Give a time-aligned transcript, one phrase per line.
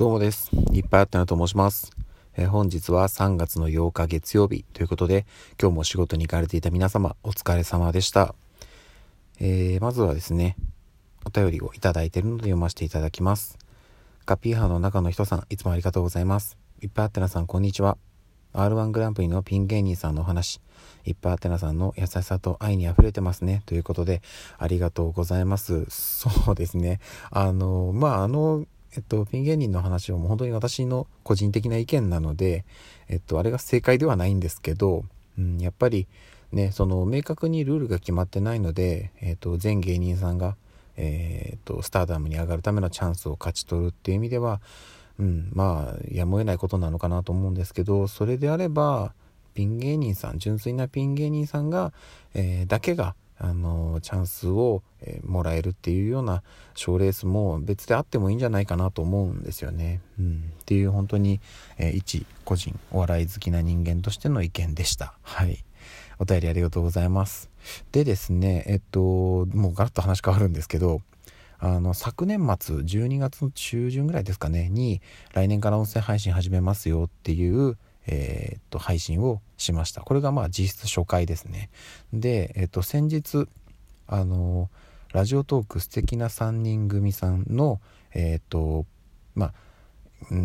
[0.00, 0.50] どうもです。
[0.72, 1.92] いっぱいあったなと申します。
[2.34, 5.26] えー、本日は3月の8日月曜日ということで、
[5.60, 8.34] 今日も仕事に行かれていた皆様、お疲れ様でした。
[9.40, 10.56] えー、まずはですね、
[11.26, 13.58] お便りをいただいているので読ませていただきます。
[14.24, 16.56] カピーハの中の人さん、いつもありがとうございます。
[16.80, 17.98] いっぱいあってなさん、こんにちは。
[18.54, 20.62] R1 グランプリのピン芸人さんのお話、
[21.04, 23.64] いっぱいあってなさんの優しさと愛に溢れてますね。
[23.66, 24.22] ということで、
[24.56, 25.84] ありがとうございます。
[25.90, 27.00] そうですね。
[27.30, 28.64] あの、まあ、あの、
[28.96, 32.64] えっと、ピン芸人の話はもう本当に私の個人的な意見なので、
[33.08, 35.04] えっと、あれが正解ではないんですけど、
[35.38, 36.06] うん、やっぱり
[36.52, 40.56] ね、その明確にルールが決まってないので、えっと、全芸人さんが、
[40.96, 44.60] えー、っと、スターダムに上がるためのチャンスを勝ち取るっていう意味では、
[45.18, 49.12] うん、まあ、やむを得ないことなのかなと思うんですけど、それであれば、
[49.54, 51.92] ピン芸人さん、純粋なピン芸人さんが、
[52.34, 56.42] えー、だけが、あのチャンスを、え、もらえるっていうような
[56.74, 60.00] 賞レースも別であってもいいんじゃないかなと思うんですよね。
[60.18, 61.40] うん、っていう本当に、
[61.78, 65.14] えー、一個人お笑い好きな人間としての意見でした。
[65.22, 65.64] はい。
[66.18, 67.48] お便りありがとうございます。
[67.92, 69.00] でですね、えっと、
[69.46, 71.00] もうガラッと話変わるんですけど、
[71.58, 75.00] あの、昨年末、12月の中旬ぐらいですかね、に、
[75.32, 77.78] 来年から音声配信始めますよっていう、
[78.10, 80.00] えー、っと配信をしました。
[80.00, 81.70] これがまあ実質初回ですね。
[82.12, 83.46] で、えー、っと先日
[84.08, 84.68] あの
[85.12, 87.80] ラジオトーク素敵な3人組さんの
[88.12, 88.84] えー、っと
[89.36, 89.52] まあ、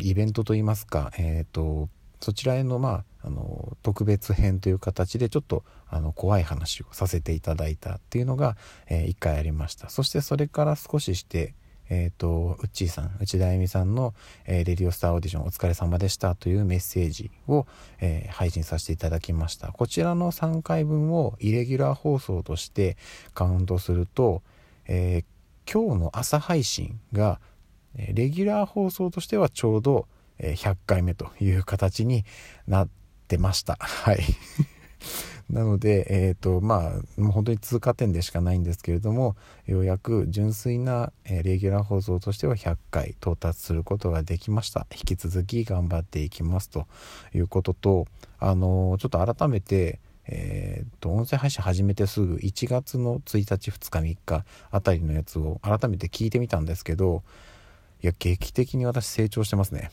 [0.00, 1.88] イベントといいますかえっと
[2.20, 8.56] そちらへのまああの特別編という形でちょっとあの怖い話をさせていただいたっていうのが、
[8.88, 9.90] えー、1回ありました。
[9.90, 11.54] そしてそれから少しして
[11.90, 14.14] えっ、ー、と、うっちーさん、内田恵美さんの、
[14.46, 17.66] えー、レディオスターオーディションお疲れ様でしたというメッセージを、
[18.00, 19.72] えー、配信させていただきました。
[19.72, 22.96] こちらの3回分をイレギュラー放送として
[23.34, 24.42] カウントすると、
[24.86, 25.24] え
[25.70, 27.40] 今日の朝配信が、
[27.94, 30.06] レギュラー放送としてはちょうど
[30.38, 32.24] 100回目という形に
[32.66, 32.88] なっ
[33.26, 33.76] てました。
[33.78, 34.20] はい。
[35.50, 39.34] なので、えーとまあ、もう本当に通過点でしかないんですけれども
[39.66, 44.86] ようやく純粋な、えー、レギュラー放送としては100回到達することができました。
[44.92, 46.86] 引き続き頑張っていきますと
[47.34, 48.06] いうことと、
[48.38, 50.00] あのー、ちょっと改めて
[50.30, 57.22] えーと、音声配信始めてすぐ1月の1日2日3日あたりのやつを改めて聞いてみたんですけど
[58.02, 59.90] いや劇的に私成長してますね。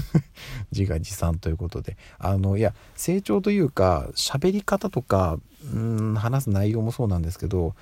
[0.72, 1.96] 自画自賛ということで。
[2.18, 5.38] あのいや成長というか喋り方とか
[5.72, 7.74] うん話す内容もそうなんですけど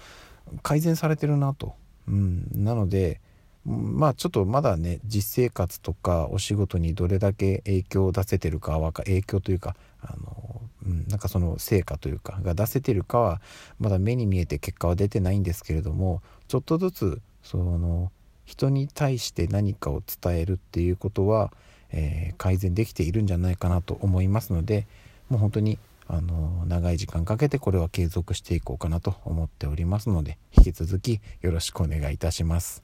[0.63, 1.75] 改善されてるなと、
[2.09, 3.21] うん、なので
[3.65, 13.41] まあちょっとまだね実生活とかお仕事にどれだけ影響を出せてるかは影響というかあの、うん、なんかその成果というかが出せてるかは
[13.79, 18.13] まだ目に見えて結果は出てないんですけれどもちょっとずつその
[18.45, 21.53] 人に対して何かを伝えるっていうことは、
[21.91, 24.87] えー、改善できているんじゃないかなと思いますので
[25.29, 32.83] もう本当にあの長い時間かけてこれは継続していこうかなと思っておりますので引き続きよろしくお願いいたします。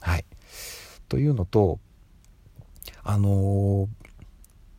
[0.00, 0.24] はい、
[1.08, 1.78] というのと
[3.02, 3.88] あの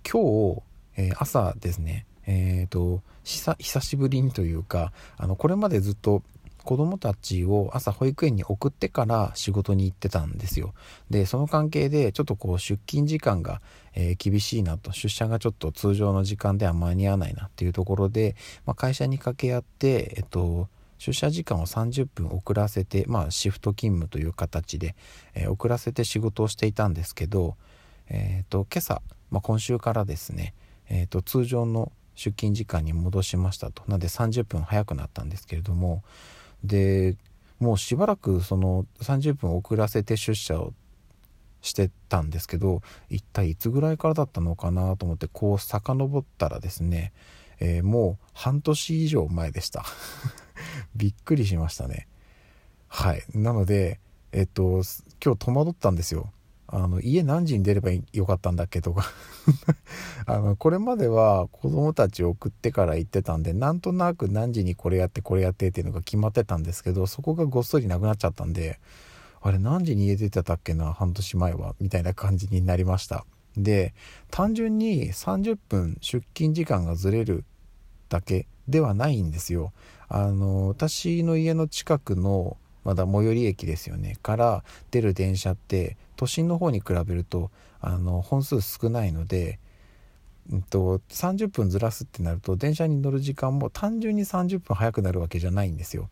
[0.04, 0.62] ー、今日、
[0.96, 6.22] えー、朝ですねえーと、と久しぶりにというかあのこれまでずっと
[6.64, 10.74] 子供たちを朝保育園に送ってから仕事に行ってたんですよ。
[11.10, 13.62] で、その関係でちょっとこう出勤時間が、
[13.94, 18.36] えー、厳しいなと、出社がちょっと通常の時間では間に合わないなっていうところで、
[18.66, 20.68] まあ、会社に掛け合って、えっと、
[20.98, 24.96] 出社時間を30分遅らせて、まあ、シフト勤務という形で、
[25.34, 27.56] えー、遅らせて仕事をしていたんですけど、
[28.08, 30.54] えっ、と、今朝、まあ、今週からですね、
[30.90, 33.84] えっ、と、通常の出勤時間に戻しましたと。
[33.88, 36.04] なんで30分早くなったんですけれども、
[36.64, 37.16] で
[37.60, 40.74] もうしばらくその30分遅らせて出社を
[41.62, 47.14] してたんですけど一体いつぐらいからだったのかなと思ってこう遡ったらですね、
[47.60, 49.86] えー、もう半年以上前でした。
[50.96, 52.08] びっくりしましたね。
[52.88, 53.24] はい。
[53.34, 54.00] なので
[54.32, 54.82] えっと
[55.24, 56.32] 今日戸惑ったんですよ。
[56.74, 59.06] あの家何時に出ればよかったんだっけとか。
[60.26, 68.80] あのこれまでは子供たちを送ってから行ってたんでなんとなく何時にこれやってこれやってっていうのが決まってたんですけどそこがごっそりなくなっちゃったんで
[69.42, 73.26] あれ何時に家出てたっけな半年前はみたいな感じになりました。
[73.58, 73.94] で
[74.30, 77.44] 単純に30分出勤時間がずれる
[78.08, 79.74] だけではないんですよ。
[80.08, 89.60] あの私の家の近くのまだ最寄り駅ですよねから出る電車って都心の方に比べるとあの本数少ないので、
[90.52, 96.10] うんと、30分ずらすってなると電車に乗る時間も単純に30分早くなるわけじゃないんですよ。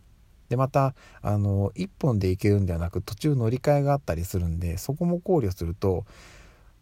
[0.50, 6.06] でまたあの1本で行けるんではなく途中乗り換えがあったりするんでそこも考慮すると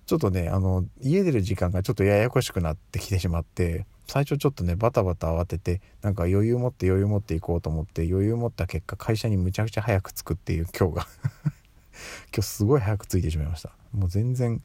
[0.06, 11.08] ちょっとねあの家出る時間がちょっとややこしくなってきてしまって最初ちょっとねバタバタ慌ててなんか余裕持って余裕持っていこうと思って余裕持った結果会社にむちゃくちゃ早く着くっていう今日が。
[12.34, 13.72] 今日すごい早く着いてしまいました。
[13.92, 14.62] もう全然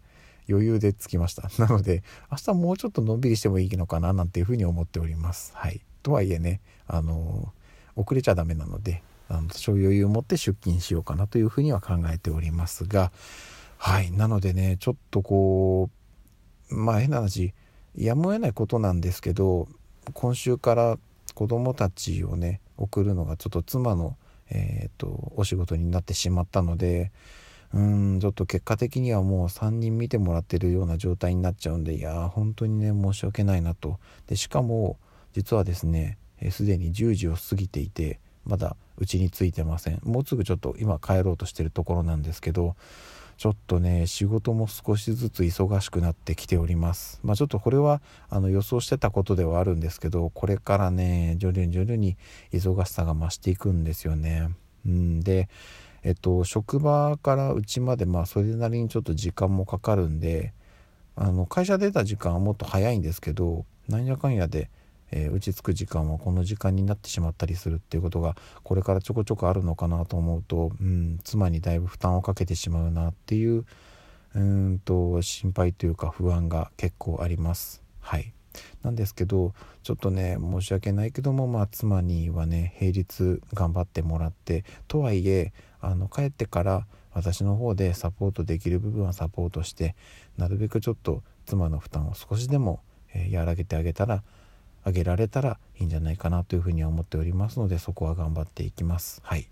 [0.48, 1.50] 余裕で着きました。
[1.58, 5.52] なので明日もうちょっとのんびりしてもいいのかななんていうふうに思っております。
[5.54, 5.80] はい。
[6.02, 7.52] とはいえねあの
[7.94, 13.12] 遅れちゃダメなのであの多余裕を持って出勤しようかなというふうには考えておりますが。
[13.78, 14.12] はい。
[14.12, 15.90] なのでねちょっとこ
[16.70, 17.54] うまあ変な話
[17.96, 19.68] やむを得ないことなんですけど
[20.14, 20.98] 今週から
[21.34, 24.16] 子供たちをね送るのがちょっと妻の、
[24.50, 27.12] えーと、お仕事になってしまったので
[27.72, 33.98] うんちょっと結果的にはもう3人見てもらってるような状態になっちゃうんでいやー本当にね申し訳ないなと。
[34.26, 34.98] でしかも
[35.32, 36.18] 実はですね
[36.50, 40.00] すで、に10時を過ぎていてまだうちに着いてません。
[40.02, 42.76] もうすぐちょっと今帰ろうとしてるところなんですけど
[43.42, 47.18] ちょっとね仕事も少しずつ忙しくなってきております。
[47.24, 48.00] まあちょっとこれは
[48.30, 52.16] あの予想してたことではあるんですけどこれからね徐々に徐々に
[52.52, 54.50] 忙しさが増していくんですよね。
[54.86, 55.48] うんで
[56.04, 60.52] えっと職場からうちまでまあそれなりにちょっと時間もかかるんで
[61.16, 64.70] あの会社出た時間はもっと早いんですけどなんやかんやで
[65.12, 73.64] えー、ち着く時間はこの時間になってしまったりするっていうことがこれからちょこちょこあるのかなと思うと、うん、妻にだいぶ負担をかけてしまうなっていう
[74.34, 77.82] うんと心配というか不安が結構あります。
[78.00, 78.32] はい
[78.82, 89.94] なんですけどちょっとね申し訳ないけどもまあ妻にはね平日頑張ってもらってとはいえあの帰ってから私の方でサポートできる部分はサポートして
[90.36, 92.80] なるべくちょっと妻の負担を少しでも、
[93.14, 94.22] えー、和らげてあげたら
[94.84, 99.20] あげられたらいいんじゃないかなというふうには思っておりますのでそこは頑張っていきます。
[99.24, 99.48] はい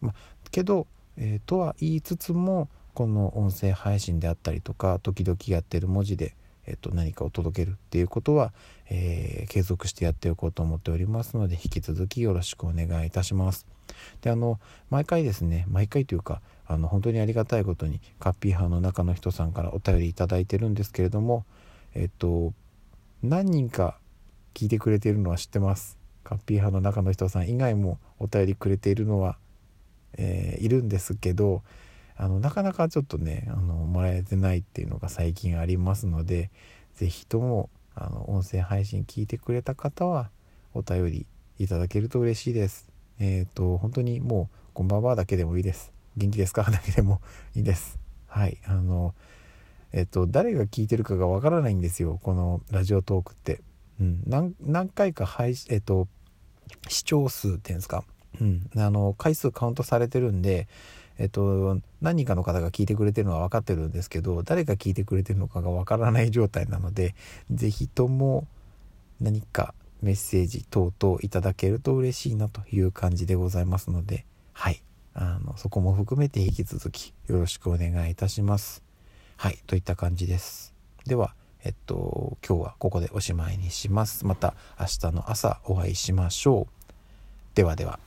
[0.00, 0.14] ま
[0.50, 0.86] けど、
[1.16, 6.34] えー、とは言いつつもこの音声配信であったりとか時々やってる文字で、
[6.66, 8.52] えー、と何かを届けるっていうことは、
[8.88, 13.66] えー、継続してやっておこうと思っておりますので引き続きよろしくお願いいたします。
[14.20, 14.60] であの
[14.90, 21.44] 毎回ですね毎回というかあの本当にありがたいことにカッピー派の中の人さんからお便り頂いてるんですけれども
[21.94, 22.52] えっと
[23.22, 23.98] 何人か
[24.58, 29.38] 聞いてくれているのは知ってますカッピー派の中の人さん以外もお便りくれているのは、
[30.14, 31.62] えー、いるんですけど
[32.16, 36.50] あのなかなかちょっとねあのもらえてないっていうのが最近ありますので
[36.96, 40.28] 是非ともあの音声配信聞いてくれた方は
[40.74, 41.26] お便り
[41.60, 42.88] いただけると嬉しいです。
[43.20, 45.92] えっ、ー、と本当にもうこんばんはだけでもいいです。
[46.16, 46.64] 元気ですか？
[46.64, 47.20] だけでも
[47.54, 48.00] いいです。
[48.26, 48.58] はい。
[48.66, 49.14] あの、
[49.92, 52.18] えっ、と、誰が聞いてるかがわからないんですよ。
[52.22, 53.60] このラジオトークって。
[54.00, 56.08] うん、何何回か配えっと
[56.88, 58.04] 視聴数っていうんですか、
[58.40, 60.68] うん、あの回数カウントされてるんで
[61.18, 67.14] えっと何人かの方が聞いてくれてるのは分かってるんですけど誰が聞いてくれてるのかが分からない状態なので
[67.50, 68.46] 是非とも
[69.20, 74.24] 何かメッセージ等々いただけると嬉しいなという感じでございますので
[74.58, 74.82] はい。
[75.14, 78.82] あのそこも含めて引き続きよろしくお願いいたします。
[79.36, 79.58] はい。
[79.68, 80.74] といった感じです。
[81.06, 81.34] では
[81.64, 84.26] えっと、今日はここでおしまいにします。
[84.26, 86.92] また明日の朝お会いしましょう。
[87.54, 87.98] ではでは。